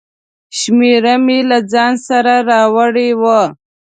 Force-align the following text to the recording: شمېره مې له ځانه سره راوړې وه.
شمېره 0.59 1.15
مې 1.25 1.39
له 1.49 1.57
ځانه 1.71 1.99
سره 2.07 2.33
راوړې 2.49 3.09
وه. 3.21 3.41